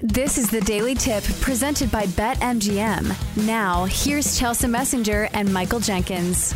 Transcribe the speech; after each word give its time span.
This 0.00 0.36
is 0.36 0.50
the 0.50 0.60
Daily 0.60 0.94
Tip 0.94 1.24
presented 1.40 1.90
by 1.90 2.04
BetMGM. 2.04 3.46
Now, 3.46 3.86
here's 3.86 4.38
Chelsea 4.38 4.66
Messenger 4.66 5.30
and 5.32 5.50
Michael 5.50 5.80
Jenkins. 5.80 6.54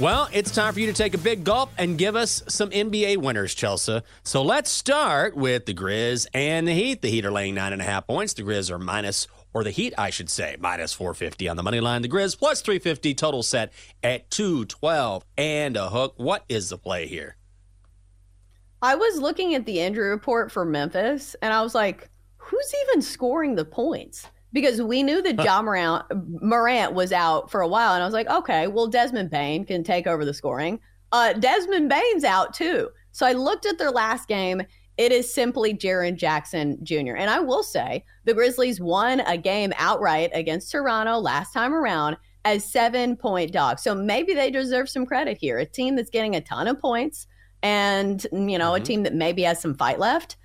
Well, 0.00 0.28
it's 0.32 0.50
time 0.50 0.74
for 0.74 0.80
you 0.80 0.88
to 0.88 0.92
take 0.92 1.14
a 1.14 1.18
big 1.18 1.44
gulp 1.44 1.70
and 1.78 1.96
give 1.96 2.16
us 2.16 2.42
some 2.48 2.70
NBA 2.70 3.18
winners, 3.18 3.54
Chelsea. 3.54 4.02
So 4.24 4.42
let's 4.42 4.68
start 4.68 5.36
with 5.36 5.66
the 5.66 5.74
Grizz 5.74 6.26
and 6.34 6.66
the 6.66 6.72
Heat. 6.72 7.02
The 7.02 7.08
Heat 7.08 7.24
are 7.24 7.30
laying 7.30 7.54
nine 7.54 7.72
and 7.72 7.80
a 7.80 7.84
half 7.84 8.08
points. 8.08 8.34
The 8.34 8.42
Grizz 8.42 8.68
are 8.72 8.80
minus, 8.80 9.28
or 9.54 9.62
the 9.62 9.70
Heat, 9.70 9.94
I 9.96 10.10
should 10.10 10.28
say, 10.28 10.56
minus 10.58 10.92
450 10.92 11.48
on 11.48 11.56
the 11.56 11.62
money 11.62 11.78
line. 11.78 12.02
The 12.02 12.08
Grizz 12.08 12.36
plus 12.36 12.62
350, 12.62 13.14
total 13.14 13.44
set 13.44 13.72
at 14.02 14.28
212 14.32 15.24
and 15.36 15.76
a 15.76 15.88
hook. 15.90 16.14
What 16.16 16.44
is 16.48 16.68
the 16.70 16.78
play 16.78 17.06
here? 17.06 17.36
I 18.80 18.94
was 18.94 19.20
looking 19.20 19.54
at 19.54 19.66
the 19.66 19.80
injury 19.80 20.10
report 20.10 20.52
for 20.52 20.64
Memphis 20.64 21.34
and 21.42 21.52
I 21.52 21.62
was 21.62 21.74
like, 21.74 22.08
who's 22.36 22.74
even 22.88 23.02
scoring 23.02 23.54
the 23.54 23.64
points? 23.64 24.26
Because 24.52 24.80
we 24.80 25.02
knew 25.02 25.20
that 25.20 25.42
Ja 25.44 25.60
Morant, 25.60 26.04
Morant 26.40 26.94
was 26.94 27.12
out 27.12 27.50
for 27.50 27.60
a 27.60 27.68
while. 27.68 27.94
And 27.94 28.02
I 28.02 28.06
was 28.06 28.14
like, 28.14 28.28
okay, 28.28 28.66
well, 28.66 28.86
Desmond 28.86 29.30
Bane 29.30 29.64
can 29.64 29.82
take 29.82 30.06
over 30.06 30.24
the 30.24 30.32
scoring. 30.32 30.80
Uh, 31.12 31.32
Desmond 31.34 31.88
Bane's 31.88 32.24
out 32.24 32.54
too. 32.54 32.88
So 33.12 33.26
I 33.26 33.32
looked 33.32 33.66
at 33.66 33.78
their 33.78 33.90
last 33.90 34.28
game. 34.28 34.62
It 34.96 35.12
is 35.12 35.32
simply 35.32 35.74
Jaren 35.74 36.16
Jackson 36.16 36.78
Jr. 36.82 37.16
And 37.16 37.30
I 37.30 37.40
will 37.40 37.62
say 37.62 38.04
the 38.24 38.34
Grizzlies 38.34 38.80
won 38.80 39.20
a 39.20 39.36
game 39.36 39.72
outright 39.76 40.30
against 40.32 40.70
Toronto 40.70 41.18
last 41.18 41.52
time 41.52 41.74
around 41.74 42.16
as 42.44 42.64
seven 42.64 43.16
point 43.16 43.52
dogs. 43.52 43.82
So 43.82 43.94
maybe 43.94 44.34
they 44.34 44.50
deserve 44.50 44.88
some 44.88 45.04
credit 45.04 45.36
here. 45.38 45.58
A 45.58 45.66
team 45.66 45.96
that's 45.96 46.10
getting 46.10 46.36
a 46.36 46.40
ton 46.40 46.68
of 46.68 46.80
points 46.80 47.26
and 47.62 48.26
you 48.32 48.58
know 48.58 48.72
mm-hmm. 48.72 48.82
a 48.82 48.86
team 48.86 49.02
that 49.02 49.14
maybe 49.14 49.42
has 49.42 49.60
some 49.60 49.74
fight 49.74 49.98
left 49.98 50.36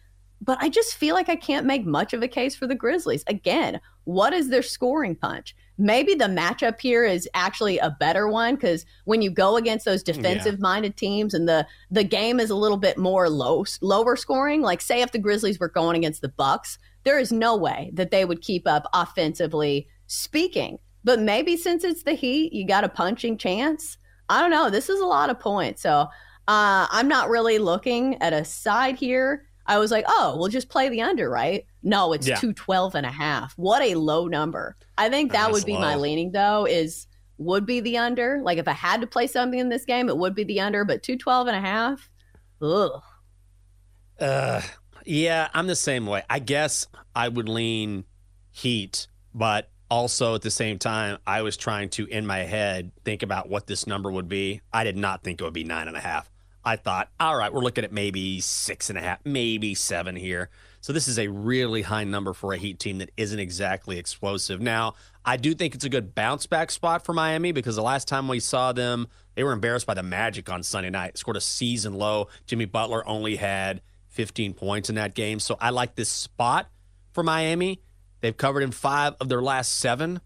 but 0.41 0.57
i 0.61 0.69
just 0.69 0.95
feel 0.95 1.15
like 1.15 1.29
i 1.29 1.35
can't 1.35 1.65
make 1.65 1.85
much 1.85 2.13
of 2.13 2.21
a 2.21 2.27
case 2.27 2.55
for 2.55 2.67
the 2.67 2.75
grizzlies. 2.75 3.23
Again 3.27 3.79
what 4.05 4.33
is 4.33 4.49
their 4.49 4.61
scoring 4.61 5.15
punch? 5.15 5.55
Maybe 5.77 6.13
the 6.13 6.25
matchup 6.25 6.79
here 6.79 7.05
is 7.05 7.27
actually 7.33 7.79
a 7.79 7.95
better 7.99 8.27
one 8.27 8.55
because 8.55 8.85
when 9.05 9.21
you 9.21 9.31
go 9.31 9.57
against 9.57 9.85
those 9.85 10.03
defensive 10.03 10.59
minded 10.59 10.93
yeah. 10.95 11.07
teams 11.07 11.33
and 11.33 11.47
the 11.47 11.65
the 11.89 12.03
game 12.03 12.39
is 12.39 12.49
a 12.49 12.55
little 12.55 12.77
bit 12.77 12.97
more 12.97 13.29
low 13.29 13.65
lower 13.81 14.15
scoring 14.15 14.61
like 14.61 14.81
say 14.81 15.01
if 15.01 15.11
the 15.11 15.19
grizzlies 15.19 15.59
were 15.59 15.69
going 15.69 15.95
against 15.95 16.21
the 16.21 16.29
bucks 16.29 16.77
there 17.03 17.19
is 17.19 17.31
no 17.31 17.55
way 17.55 17.91
that 17.93 18.11
they 18.11 18.23
would 18.23 18.41
keep 18.41 18.67
up 18.67 18.87
offensively 18.93 19.87
speaking. 20.07 20.77
But 21.03 21.19
maybe 21.19 21.57
since 21.57 21.83
it's 21.83 22.03
the 22.03 22.13
heat 22.13 22.53
you 22.53 22.67
got 22.67 22.83
a 22.83 22.89
punching 22.89 23.37
chance. 23.37 23.97
I 24.29 24.41
don't 24.41 24.51
know. 24.51 24.69
This 24.69 24.89
is 24.89 24.99
a 24.99 25.05
lot 25.05 25.29
of 25.29 25.39
points. 25.39 25.81
So 25.81 26.07
uh, 26.47 26.87
I'm 26.89 27.07
not 27.07 27.29
really 27.29 27.57
looking 27.57 28.21
at 28.21 28.33
a 28.33 28.43
side 28.43 28.95
here. 28.95 29.45
I 29.65 29.77
was 29.77 29.91
like, 29.91 30.05
oh, 30.07 30.35
we'll 30.37 30.49
just 30.49 30.69
play 30.69 30.89
the 30.89 31.01
under, 31.01 31.29
right? 31.29 31.65
No, 31.83 32.13
it's 32.13 32.27
yeah. 32.27 32.35
212 32.35 32.95
and 32.95 33.05
a 33.05 33.11
half. 33.11 33.53
What 33.57 33.81
a 33.81 33.95
low 33.95 34.27
number. 34.27 34.75
I 34.97 35.09
think 35.09 35.31
that 35.31 35.43
That's 35.43 35.53
would 35.53 35.65
be 35.65 35.73
low. 35.73 35.81
my 35.81 35.95
leaning 35.95 36.31
though 36.31 36.65
is 36.65 37.07
would 37.37 37.65
be 37.65 37.79
the 37.79 37.97
under. 37.97 38.41
Like 38.43 38.57
if 38.57 38.67
I 38.67 38.73
had 38.73 39.01
to 39.01 39.07
play 39.07 39.27
something 39.27 39.59
in 39.59 39.69
this 39.69 39.85
game, 39.85 40.09
it 40.09 40.17
would 40.17 40.35
be 40.35 40.43
the 40.43 40.59
under, 40.59 40.83
but 40.83 41.01
212 41.03 41.47
and 41.47 41.55
a 41.55 41.61
half. 41.61 42.09
Ugh. 42.61 43.01
Uh 44.19 44.61
yeah, 45.05 45.49
I'm 45.53 45.67
the 45.67 45.75
same 45.75 46.05
way. 46.05 46.23
I 46.29 46.39
guess 46.39 46.87
I 47.15 47.27
would 47.27 47.49
lean 47.49 48.05
Heat, 48.51 49.07
but 49.33 49.69
also 49.89 50.35
at 50.35 50.41
the 50.41 50.51
same 50.51 50.79
time, 50.79 51.17
I 51.25 51.41
was 51.41 51.57
trying 51.57 51.89
to 51.89 52.05
in 52.05 52.25
my 52.25 52.39
head 52.39 52.91
think 53.03 53.23
about 53.23 53.49
what 53.49 53.67
this 53.67 53.87
number 53.87 54.11
would 54.11 54.27
be. 54.27 54.61
I 54.71 54.83
did 54.83 54.97
not 54.97 55.23
think 55.23 55.41
it 55.41 55.43
would 55.43 55.53
be 55.53 55.63
nine 55.63 55.87
and 55.87 55.97
a 55.97 56.01
half. 56.01 56.29
I 56.65 56.77
thought, 56.77 57.09
all 57.19 57.35
right, 57.35 57.53
we're 57.53 57.61
looking 57.61 57.83
at 57.83 57.91
maybe 57.91 58.39
six 58.39 58.89
and 58.89 58.97
a 58.97 59.01
half, 59.01 59.19
maybe 59.25 59.75
seven 59.75 60.15
here. 60.15 60.49
So 60.81 60.93
this 60.93 61.07
is 61.07 61.19
a 61.19 61.27
really 61.27 61.81
high 61.81 62.03
number 62.03 62.33
for 62.33 62.53
a 62.53 62.57
Heat 62.57 62.79
team 62.79 62.97
that 62.97 63.11
isn't 63.17 63.39
exactly 63.39 63.97
explosive. 63.97 64.61
Now, 64.61 64.95
I 65.25 65.37
do 65.37 65.53
think 65.53 65.75
it's 65.75 65.85
a 65.85 65.89
good 65.89 66.13
bounce 66.13 66.45
back 66.45 66.71
spot 66.71 67.05
for 67.05 67.13
Miami 67.13 67.51
because 67.51 67.75
the 67.75 67.81
last 67.81 68.07
time 68.07 68.27
we 68.27 68.39
saw 68.39 68.73
them, 68.73 69.07
they 69.35 69.43
were 69.43 69.53
embarrassed 69.53 69.85
by 69.85 69.93
the 69.93 70.03
Magic 70.03 70.49
on 70.49 70.63
Sunday 70.63 70.89
night. 70.89 71.17
Scored 71.17 71.37
a 71.37 71.41
season 71.41 71.93
low. 71.93 72.27
Jimmy 72.45 72.65
Butler 72.65 73.07
only 73.07 73.37
had 73.37 73.81
15 74.09 74.53
points 74.53 74.89
in 74.89 74.95
that 74.95 75.15
game. 75.15 75.39
So 75.39 75.57
I 75.59 75.69
like 75.69 75.95
this 75.95 76.09
spot 76.09 76.69
for 77.13 77.23
Miami. 77.23 77.81
They've 78.21 78.35
covered 78.35 78.63
in 78.63 78.71
five 78.71 79.15
of 79.19 79.29
their 79.29 79.41
last 79.41 79.73
seven. 79.73 80.21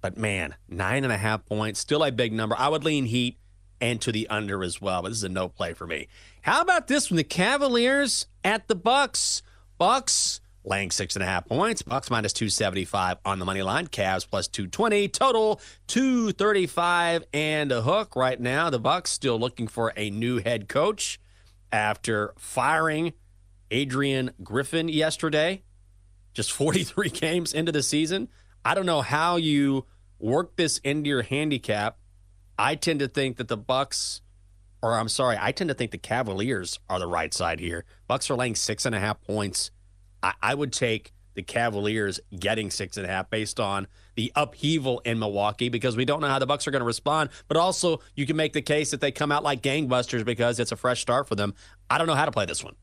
But 0.00 0.16
man, 0.16 0.54
nine 0.68 1.04
and 1.04 1.12
a 1.12 1.16
half 1.16 1.44
points, 1.44 1.80
still 1.80 2.04
a 2.04 2.12
big 2.12 2.32
number. 2.32 2.54
I 2.58 2.68
would 2.68 2.84
lean 2.84 3.04
Heat 3.04 3.38
and 3.80 4.00
to 4.00 4.12
the 4.12 4.28
under 4.28 4.62
as 4.62 4.80
well. 4.80 5.02
But 5.02 5.10
this 5.10 5.18
is 5.18 5.24
a 5.24 5.28
no 5.28 5.48
play 5.48 5.72
for 5.72 5.86
me. 5.86 6.08
How 6.42 6.62
about 6.62 6.86
this 6.88 7.06
from 7.06 7.16
the 7.16 7.24
Cavaliers 7.24 8.26
at 8.44 8.68
the 8.68 8.74
Bucks? 8.74 9.42
Bucks 9.78 10.40
laying 10.64 10.90
six 10.90 11.16
and 11.16 11.22
a 11.22 11.26
half 11.26 11.46
points. 11.46 11.82
Bucks 11.82 12.10
minus 12.10 12.32
275 12.32 13.18
on 13.24 13.38
the 13.38 13.44
money 13.44 13.62
line. 13.62 13.86
Cavs 13.86 14.28
plus 14.28 14.48
220. 14.48 15.08
Total 15.08 15.60
235 15.86 17.24
and 17.32 17.72
a 17.72 17.82
hook 17.82 18.16
right 18.16 18.40
now. 18.40 18.70
The 18.70 18.78
Bucks 18.78 19.10
still 19.10 19.38
looking 19.38 19.68
for 19.68 19.92
a 19.96 20.10
new 20.10 20.38
head 20.38 20.68
coach 20.68 21.20
after 21.72 22.34
firing 22.38 23.12
Adrian 23.70 24.32
Griffin 24.42 24.88
yesterday. 24.88 25.62
Just 26.34 26.52
43 26.52 27.10
games 27.10 27.52
into 27.52 27.72
the 27.72 27.82
season. 27.82 28.28
I 28.64 28.74
don't 28.74 28.86
know 28.86 29.02
how 29.02 29.36
you 29.36 29.86
work 30.18 30.56
this 30.56 30.78
into 30.78 31.08
your 31.08 31.22
handicap 31.22 31.98
I 32.58 32.74
tend 32.74 33.00
to 33.00 33.08
think 33.08 33.36
that 33.36 33.48
the 33.48 33.56
Bucks, 33.56 34.20
or 34.82 34.94
I'm 34.94 35.08
sorry, 35.08 35.36
I 35.40 35.52
tend 35.52 35.68
to 35.68 35.74
think 35.74 35.92
the 35.92 35.98
Cavaliers 35.98 36.80
are 36.88 36.98
the 36.98 37.06
right 37.06 37.32
side 37.32 37.60
here. 37.60 37.84
Bucks 38.06 38.30
are 38.30 38.34
laying 38.34 38.56
six 38.56 38.84
and 38.84 38.94
a 38.94 39.00
half 39.00 39.20
points. 39.20 39.70
I, 40.22 40.34
I 40.42 40.54
would 40.54 40.72
take 40.72 41.12
the 41.34 41.42
Cavaliers 41.42 42.18
getting 42.36 42.68
six 42.68 42.96
and 42.96 43.06
a 43.06 43.08
half 43.08 43.30
based 43.30 43.60
on 43.60 43.86
the 44.16 44.32
upheaval 44.34 45.00
in 45.04 45.20
Milwaukee 45.20 45.68
because 45.68 45.96
we 45.96 46.04
don't 46.04 46.20
know 46.20 46.26
how 46.26 46.40
the 46.40 46.46
Bucks 46.46 46.66
are 46.66 46.72
going 46.72 46.80
to 46.80 46.86
respond. 46.86 47.30
But 47.46 47.56
also, 47.56 48.00
you 48.16 48.26
can 48.26 48.36
make 48.36 48.52
the 48.52 48.62
case 48.62 48.90
that 48.90 49.00
they 49.00 49.12
come 49.12 49.30
out 49.30 49.44
like 49.44 49.62
gangbusters 49.62 50.24
because 50.24 50.58
it's 50.58 50.72
a 50.72 50.76
fresh 50.76 51.00
start 51.00 51.28
for 51.28 51.36
them. 51.36 51.54
I 51.88 51.96
don't 51.96 52.08
know 52.08 52.16
how 52.16 52.24
to 52.24 52.32
play 52.32 52.44
this 52.44 52.64
one. 52.64 52.74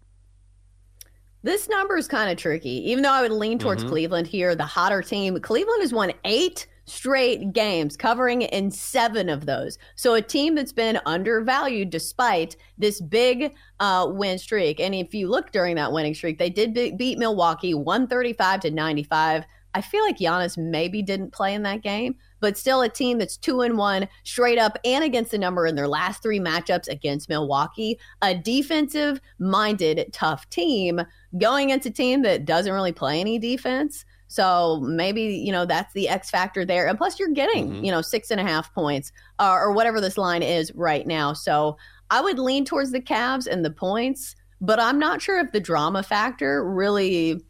This 1.43 1.67
number 1.67 1.97
is 1.97 2.07
kind 2.07 2.31
of 2.31 2.37
tricky. 2.37 2.89
Even 2.89 3.03
though 3.03 3.11
I 3.11 3.21
would 3.21 3.31
lean 3.31 3.59
towards 3.59 3.83
mm-hmm. 3.83 3.91
Cleveland 3.91 4.27
here, 4.27 4.55
the 4.55 4.63
hotter 4.63 5.01
team. 5.01 5.37
Cleveland 5.41 5.81
has 5.81 5.91
won 5.91 6.13
eight 6.23 6.65
straight 6.85 7.51
games, 7.53 7.97
covering 7.97 8.43
in 8.43 8.71
seven 8.71 9.29
of 9.29 9.45
those. 9.45 9.77
So 9.95 10.13
a 10.13 10.21
team 10.21 10.55
that's 10.55 10.73
been 10.73 10.99
undervalued 11.05 11.89
despite 11.89 12.55
this 12.77 13.01
big 13.01 13.53
uh, 13.79 14.07
win 14.09 14.37
streak. 14.37 14.79
And 14.79 14.95
if 14.95 15.13
you 15.13 15.27
look 15.27 15.51
during 15.51 15.75
that 15.75 15.91
winning 15.91 16.13
streak, 16.13 16.37
they 16.37 16.49
did 16.49 16.73
be- 16.73 16.91
beat 16.91 17.17
Milwaukee 17.17 17.73
135 17.73 18.61
to 18.61 18.71
95. 18.71 19.45
I 19.75 19.81
feel 19.81 20.05
like 20.05 20.19
Giannis 20.19 20.57
maybe 20.57 21.01
didn't 21.01 21.33
play 21.33 21.53
in 21.53 21.63
that 21.63 21.83
game, 21.83 22.15
but 22.39 22.57
still 22.57 22.81
a 22.81 22.87
team 22.87 23.17
that's 23.17 23.35
two 23.35 23.59
and 23.59 23.77
one 23.77 24.07
straight 24.23 24.57
up 24.57 24.77
and 24.85 25.03
against 25.03 25.31
the 25.31 25.37
number 25.37 25.67
in 25.67 25.75
their 25.75 25.89
last 25.89 26.23
three 26.23 26.39
matchups 26.39 26.87
against 26.87 27.27
Milwaukee. 27.27 27.99
A 28.21 28.33
defensive 28.33 29.19
minded, 29.37 30.13
tough 30.13 30.49
team 30.49 31.01
going 31.37 31.71
into 31.71 31.89
a 31.89 31.91
team 31.91 32.21
that 32.21 32.45
doesn't 32.45 32.71
really 32.71 32.93
play 32.93 33.19
any 33.19 33.37
defense. 33.37 34.05
So 34.27 34.79
maybe, 34.81 35.21
you 35.21 35.51
know, 35.51 35.65
that's 35.65 35.93
the 35.93 36.09
X 36.09 36.29
factor 36.29 36.65
there. 36.65 36.87
And 36.87 36.97
plus, 36.97 37.19
you're 37.19 37.29
getting, 37.29 37.69
mm-hmm. 37.69 37.85
you 37.85 37.91
know, 37.91 38.01
six 38.01 38.31
and 38.31 38.41
a 38.41 38.43
half 38.43 38.73
points 38.73 39.11
uh, 39.39 39.51
or 39.51 39.71
whatever 39.71 40.01
this 40.01 40.17
line 40.17 40.43
is 40.43 40.73
right 40.75 41.05
now. 41.05 41.33
So 41.33 41.77
I 42.09 42.21
would 42.21 42.39
lean 42.39 42.65
towards 42.65 42.91
the 42.91 43.01
Cavs 43.01 43.47
and 43.47 43.63
the 43.63 43.71
points, 43.71 44.35
but 44.61 44.79
I'm 44.79 44.99
not 44.99 45.21
sure 45.21 45.39
if 45.39 45.51
the 45.51 45.59
drama 45.59 46.03
factor 46.03 46.67
really 46.67 47.41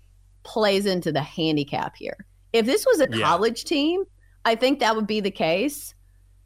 plays 0.43 0.85
into 0.85 1.11
the 1.11 1.21
handicap 1.21 1.95
here. 1.95 2.25
If 2.53 2.65
this 2.65 2.85
was 2.85 3.01
a 3.01 3.07
yeah. 3.09 3.25
college 3.25 3.63
team, 3.65 4.03
I 4.45 4.55
think 4.55 4.79
that 4.79 4.95
would 4.95 5.07
be 5.07 5.19
the 5.19 5.31
case, 5.31 5.93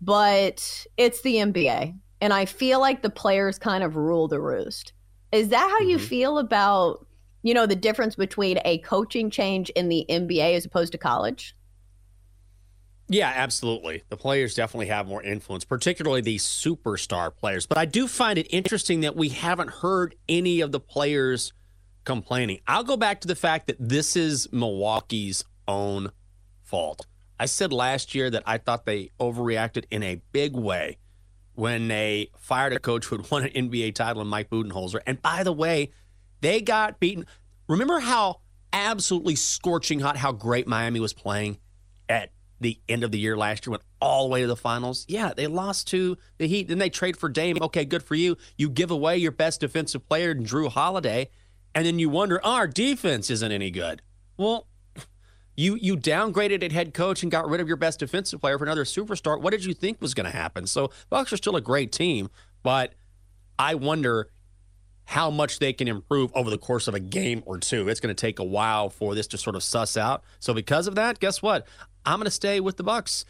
but 0.01 0.85
it's 0.97 1.21
the 1.21 1.35
NBA. 1.35 1.95
And 2.21 2.33
I 2.33 2.45
feel 2.45 2.79
like 2.79 3.01
the 3.01 3.09
players 3.09 3.59
kind 3.59 3.83
of 3.83 3.95
rule 3.95 4.27
the 4.27 4.39
roost. 4.39 4.93
Is 5.31 5.49
that 5.49 5.69
how 5.69 5.79
mm-hmm. 5.79 5.89
you 5.89 5.99
feel 5.99 6.37
about 6.39 7.05
you 7.41 7.53
know, 7.53 7.65
the 7.65 7.75
difference 7.75 8.15
between 8.15 8.59
a 8.65 8.79
coaching 8.79 9.29
change 9.29 9.69
in 9.71 9.89
the 9.89 10.05
NBA 10.09 10.55
as 10.55 10.65
opposed 10.65 10.91
to 10.91 10.97
college? 10.97 11.55
Yeah, 13.11 13.31
absolutely. 13.35 14.03
The 14.09 14.17
players 14.17 14.53
definitely 14.53 14.87
have 14.87 15.07
more 15.07 15.23
influence, 15.23 15.65
particularly 15.65 16.21
the 16.21 16.37
superstar 16.37 17.35
players. 17.35 17.65
But 17.65 17.79
I 17.79 17.85
do 17.85 18.07
find 18.07 18.37
it 18.37 18.45
interesting 18.51 19.01
that 19.01 19.15
we 19.15 19.29
haven't 19.29 19.71
heard 19.71 20.15
any 20.27 20.61
of 20.61 20.71
the 20.71 20.79
players 20.79 21.51
complaining. 22.05 22.59
I'll 22.67 22.83
go 22.83 22.97
back 22.97 23.21
to 23.21 23.27
the 23.27 23.35
fact 23.35 23.65
that 23.67 23.77
this 23.79 24.15
is 24.15 24.47
Milwaukee's 24.51 25.43
own 25.67 26.11
fault. 26.61 27.07
I 27.39 27.47
said 27.47 27.73
last 27.73 28.13
year 28.13 28.29
that 28.29 28.43
I 28.45 28.59
thought 28.59 28.85
they 28.85 29.09
overreacted 29.19 29.85
in 29.89 30.03
a 30.03 30.21
big 30.31 30.55
way 30.55 30.97
when 31.55 31.87
they 31.87 32.29
fired 32.37 32.73
a 32.73 32.79
coach 32.79 33.05
who 33.05 33.17
had 33.17 33.31
won 33.31 33.43
an 33.43 33.69
NBA 33.69 33.95
title 33.95 34.21
in 34.21 34.27
Mike 34.27 34.49
Budenholzer. 34.49 34.99
And 35.07 35.21
by 35.21 35.43
the 35.43 35.53
way, 35.53 35.91
they 36.41 36.61
got 36.61 36.99
beaten. 36.99 37.25
Remember 37.67 37.99
how 37.99 38.41
absolutely 38.73 39.35
scorching 39.35 39.99
hot, 39.99 40.17
how 40.17 40.31
great 40.31 40.67
Miami 40.67 40.99
was 40.99 41.13
playing 41.13 41.57
at 42.07 42.31
the 42.59 42.79
end 42.89 43.03
of 43.03 43.11
the 43.11 43.19
year 43.19 43.37
last 43.37 43.65
year, 43.65 43.71
went 43.71 43.83
all 44.01 44.27
the 44.27 44.33
way 44.33 44.41
to 44.41 44.47
the 44.47 44.55
finals. 44.55 45.05
Yeah, 45.07 45.33
they 45.35 45.47
lost 45.47 45.87
to 45.87 46.17
the 46.37 46.47
Heat. 46.47 46.67
Then 46.67 46.77
they 46.77 46.89
trade 46.89 47.17
for 47.17 47.29
Dame. 47.29 47.57
Okay, 47.61 47.85
good 47.85 48.03
for 48.03 48.15
you. 48.15 48.37
You 48.57 48.69
give 48.69 48.91
away 48.91 49.17
your 49.17 49.31
best 49.31 49.61
defensive 49.61 50.07
player, 50.07 50.35
Jrue 50.35 50.69
Holiday, 50.69 51.29
and 51.73 51.85
then 51.85 51.99
you 51.99 52.09
wonder, 52.09 52.39
oh, 52.43 52.53
our 52.53 52.67
defense 52.67 53.29
isn't 53.29 53.51
any 53.51 53.71
good. 53.71 54.01
Well, 54.37 54.67
you 55.55 55.75
you 55.75 55.97
downgraded 55.97 56.63
at 56.63 56.71
head 56.71 56.93
coach 56.93 57.21
and 57.21 57.31
got 57.31 57.47
rid 57.49 57.59
of 57.59 57.67
your 57.67 57.77
best 57.77 57.99
defensive 57.99 58.39
player 58.39 58.57
for 58.57 58.63
another 58.63 58.85
superstar. 58.85 59.39
What 59.41 59.51
did 59.51 59.65
you 59.65 59.73
think 59.73 60.01
was 60.01 60.13
going 60.13 60.29
to 60.29 60.35
happen? 60.35 60.65
So 60.67 60.91
Bucks 61.09 61.33
are 61.33 61.37
still 61.37 61.57
a 61.57 61.61
great 61.61 61.91
team, 61.91 62.29
but 62.63 62.93
I 63.57 63.75
wonder 63.75 64.29
how 65.09 65.31
much 65.31 65.57
they 65.57 65.73
can 65.73 65.87
improve 65.87 66.31
over 66.35 66.51
the 66.51 66.57
course 66.59 66.87
of 66.87 66.93
a 66.93 66.99
game 66.99 67.41
or 67.47 67.57
two. 67.57 67.89
It's 67.89 67.99
going 67.99 68.15
to 68.15 68.21
take 68.21 68.37
a 68.37 68.43
while 68.43 68.91
for 68.91 69.15
this 69.15 69.25
to 69.29 69.39
sort 69.39 69.55
of 69.55 69.63
suss 69.63 69.97
out. 69.97 70.23
So 70.39 70.53
because 70.53 70.85
of 70.85 70.93
that, 70.95 71.19
guess 71.19 71.41
what? 71.41 71.65
I'm 72.05 72.19
going 72.19 72.25
to 72.25 72.31
stay 72.31 72.59
with 72.59 72.77
the 72.77 72.83
Bucks. 72.83 73.25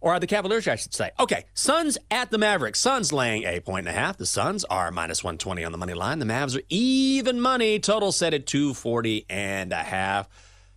Or 0.00 0.18
the 0.18 0.26
Cavaliers, 0.26 0.66
I 0.66 0.74
should 0.74 0.92
say. 0.92 1.12
Okay, 1.20 1.44
Suns 1.54 1.98
at 2.10 2.32
the 2.32 2.38
Mavericks. 2.38 2.80
Suns 2.80 3.12
laying 3.12 3.44
a 3.44 3.60
point 3.60 3.86
and 3.86 3.96
a 3.96 4.00
half. 4.00 4.16
The 4.16 4.26
Suns 4.26 4.64
are 4.64 4.90
minus 4.90 5.22
120 5.22 5.64
on 5.64 5.70
the 5.70 5.78
money 5.78 5.94
line. 5.94 6.18
The 6.18 6.26
Mavs 6.26 6.58
are 6.58 6.64
even 6.68 7.40
money. 7.40 7.78
Total 7.78 8.10
set 8.10 8.34
at 8.34 8.46
240 8.46 9.26
and 9.30 9.72
a 9.72 9.76
half. 9.76 10.28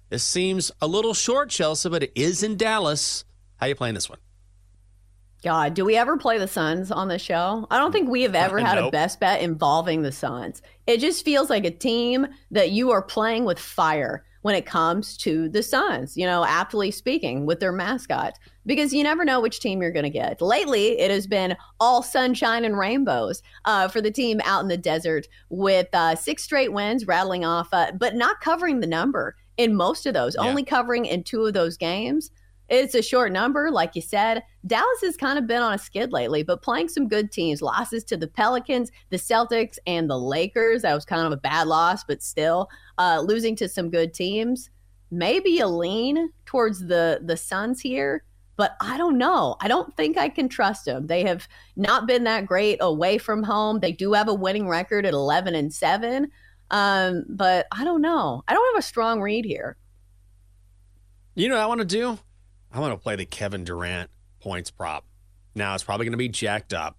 This 0.10 0.24
seems 0.24 0.72
a 0.82 0.86
little 0.86 1.16
short, 1.16 1.50
Chelsea, 1.50 1.90
but 1.90 2.04
it 2.04 2.12
is 2.14 2.44
in 2.44 2.58
Dallas. 2.58 3.26
How 3.56 3.66
you 3.66 3.76
playing 3.76 3.96
this 3.96 4.08
one? 4.08 4.20
God, 5.44 5.74
do 5.74 5.84
we 5.84 5.96
ever 5.96 6.18
play 6.18 6.38
the 6.38 6.48
Suns 6.48 6.92
on 6.92 7.08
the 7.08 7.18
show? 7.18 7.66
I 7.72 7.80
don't 7.80 7.92
think 7.92 8.10
we 8.10 8.22
have 8.22 8.36
ever 8.36 8.60
had 8.60 8.76
nope. 8.76 8.90
a 8.90 8.92
best 8.92 9.20
bet 9.20 9.42
involving 9.42 10.04
the 10.04 10.12
Suns. 10.12 10.62
It 10.86 11.00
just 11.00 11.26
feels 11.26 11.50
like 11.50 11.66
a 11.66 11.72
team 11.72 12.28
that 12.52 12.72
you 12.72 12.92
are 12.92 13.02
playing 13.02 13.46
with 13.46 13.58
fire 13.58 14.24
when 14.44 14.56
it 14.56 14.68
comes 14.68 15.18
to 15.18 15.50
the 15.50 15.64
Suns, 15.64 16.16
you 16.16 16.26
know, 16.26 16.46
aptly 16.46 16.92
speaking, 16.92 17.46
with 17.48 17.60
their 17.60 17.72
mascot, 17.72 18.38
because 18.68 18.94
you 18.94 19.02
never 19.04 19.26
know 19.26 19.40
which 19.40 19.60
team 19.60 19.82
you're 19.82 19.92
going 19.92 20.04
to 20.04 20.10
get. 20.10 20.42
Lately, 20.42 21.00
it 21.00 21.10
has 21.10 21.26
been 21.26 21.56
all 21.80 22.04
sunshine 22.04 22.64
and 22.64 22.78
rainbows 22.78 23.42
uh, 23.66 23.88
for 23.88 24.02
the 24.02 24.12
team 24.12 24.42
out 24.44 24.62
in 24.62 24.68
the 24.68 24.78
desert 24.78 25.28
with 25.50 25.88
uh, 25.94 26.16
six 26.16 26.44
straight 26.44 26.74
wins 26.74 27.08
rattling 27.08 27.46
off, 27.46 27.70
uh, 27.72 27.92
but 27.94 28.16
not 28.16 28.42
covering 28.42 28.80
the 28.80 28.88
number 28.88 29.36
in 29.58 29.76
most 29.76 30.06
of 30.06 30.14
those, 30.14 30.36
yeah. 30.36 30.48
only 30.48 30.64
covering 30.64 31.06
in 31.06 31.24
two 31.24 31.46
of 31.46 31.54
those 31.54 31.78
games. 31.78 32.32
It's 32.70 32.96
a 32.96 33.02
short 33.02 33.32
number, 33.32 33.70
like 33.70 33.96
you 33.96 34.02
said. 34.02 34.44
Dallas 34.68 35.02
has 35.02 35.18
kind 35.18 35.40
of 35.40 35.48
been 35.48 35.62
on 35.62 35.74
a 35.74 35.78
skid 35.78 36.12
lately, 36.12 36.44
but 36.44 36.62
playing 36.62 36.90
some 36.90 37.08
good 37.08 37.32
teams. 37.32 37.62
Losses 37.62 38.04
to 38.06 38.18
the 38.18 38.28
Pelicans, 38.28 38.92
the 39.10 39.18
Celtics, 39.18 39.78
and 39.88 40.10
the 40.10 40.18
Lakers. 40.18 40.84
That 40.84 40.94
was 40.94 41.06
kind 41.06 41.26
of 41.26 41.32
a 41.32 41.38
bad 41.38 41.68
loss, 41.68 42.04
but 42.04 42.22
still 42.22 42.70
uh, 42.98 43.22
losing 43.26 43.56
to 43.58 43.68
some 43.68 43.90
good 43.90 44.14
teams. 44.14 44.70
Maybe 45.10 45.60
a 45.60 45.68
lean 45.68 46.32
towards 46.46 46.80
the 46.80 47.22
the 47.24 47.36
Suns 47.36 47.82
here, 47.82 48.24
but 48.56 48.76
I 48.80 48.98
don't 48.98 49.18
know. 49.18 49.56
I 49.60 49.68
don't 49.68 49.96
think 49.98 50.18
I 50.18 50.30
can 50.30 50.48
trust 50.48 50.86
them. 50.86 51.08
They 51.08 51.24
have 51.24 51.48
not 51.76 52.08
been 52.08 52.24
that 52.26 52.46
great 52.46 52.78
away 52.82 53.18
from 53.18 53.44
home. 53.44 53.80
They 53.80 53.92
do 53.92 54.14
have 54.14 54.28
a 54.28 54.34
winning 54.34 54.68
record 54.68 55.06
at 55.06 55.14
11 55.14 55.56
and 55.56 55.74
7. 55.74 56.30
Um, 56.70 57.26
but 57.28 57.68
I 57.72 57.84
don't 57.84 58.02
know. 58.02 58.44
I 58.48 58.54
don't 58.54 58.74
have 58.74 58.80
a 58.80 58.88
strong 58.88 59.22
read 59.22 59.44
here. 59.44 59.76
You 61.36 61.50
know 61.50 61.56
what 61.56 61.64
I 61.64 61.66
want 61.66 61.80
to 61.80 61.86
do? 61.86 62.20
I 62.72 62.80
want 62.80 62.94
to 62.94 62.98
play 62.98 63.16
the 63.18 63.26
Kevin 63.26 63.66
Durant 63.66 64.10
points 64.42 64.72
prop. 64.72 65.06
Now 65.56 65.74
it's 65.76 65.84
probably 65.84 66.06
going 66.06 66.14
to 66.14 66.18
be 66.18 66.30
jacked 66.30 66.74
up, 66.74 66.98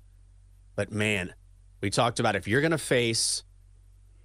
but 0.77 0.93
man, 0.93 1.35
we 1.81 1.91
talked 1.91 2.21
about 2.21 2.37
if 2.37 2.47
you're 2.47 2.61
going 2.61 2.71
to 2.71 2.79
face 2.79 3.43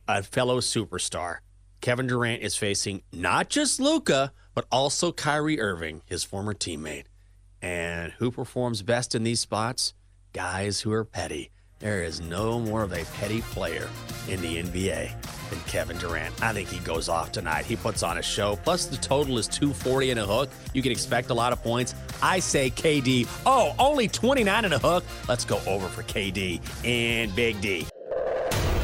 a 0.08 0.24
fellow 0.24 0.60
superstar, 0.60 1.38
Kevin 1.82 2.08
Durant 2.08 2.42
is 2.42 2.56
facing 2.56 3.04
not 3.12 3.50
just 3.50 3.80
Luka, 3.80 4.32
but 4.54 4.66
also 4.72 5.12
Kyrie 5.12 5.60
Irving, 5.60 6.02
his 6.06 6.24
former 6.24 6.54
teammate. 6.54 7.06
And 7.62 8.14
who 8.14 8.32
performs 8.32 8.82
best 8.84 9.16
in 9.16 9.24
these 9.24 9.40
spots? 9.40 9.94
Guys 10.34 10.82
who 10.82 10.92
are 10.92 11.06
petty. 11.06 11.52
There 11.80 12.04
is 12.04 12.22
no 12.22 12.60
more 12.60 12.82
of 12.82 12.92
a 12.92 13.06
petty 13.18 13.42
player 13.42 13.88
in 14.28 14.42
the 14.42 14.64
NBA 14.64 15.12
than 15.50 15.60
Kevin 15.68 15.98
Durant. 16.00 16.34
I 16.42 16.52
think 16.52 16.70
he 16.70 16.80
goes 16.80 17.08
off 17.08 17.32
tonight. 17.32 17.66
He 17.66 17.76
puts 17.76 18.02
on 18.02 18.18
a 18.18 18.22
show. 18.22 18.56
Plus, 18.64 18.88
the 18.88 18.98
total 18.98 19.38
is 19.38 19.48
240 19.48 20.12
and 20.12 20.20
a 20.20 20.26
hook. 20.26 20.50
You 20.74 20.82
can 20.82 20.92
expect 20.92 21.30
a 21.30 21.36
lot 21.36 21.54
of 21.54 21.62
points. 21.62 21.94
I 22.22 22.40
say 22.40 22.72
KD. 22.72 23.28
Oh, 23.46 23.76
only 23.78 24.08
29 24.08 24.66
and 24.66 24.74
a 24.74 24.80
hook. 24.80 25.04
Let's 25.30 25.46
go 25.46 25.62
over 25.68 25.88
for 25.88 26.02
KD 26.02 26.62
and 26.84 27.36
Big 27.36 27.62
D. 27.62 27.86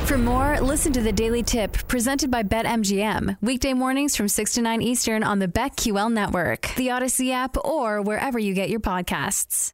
For 0.05 0.17
more, 0.19 0.59
listen 0.61 0.93
to 0.93 1.01
the 1.01 1.11
Daily 1.11 1.41
Tip 1.41 1.73
presented 1.87 2.29
by 2.29 2.43
BetMGM. 2.43 3.37
Weekday 3.41 3.73
mornings 3.73 4.15
from 4.15 4.27
6 4.27 4.53
to 4.53 4.61
9 4.61 4.81
Eastern 4.83 5.23
on 5.23 5.39
the 5.39 5.47
BetQL 5.47 6.13
network, 6.13 6.69
the 6.75 6.89
Audacy 6.89 7.31
app, 7.31 7.57
or 7.65 8.03
wherever 8.03 8.37
you 8.37 8.53
get 8.53 8.69
your 8.69 8.81
podcasts. 8.81 9.73